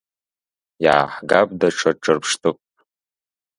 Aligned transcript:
Иааҳгап 0.83 1.49
даҽа 1.59 1.91
ҿырԥштәык… 2.01 2.57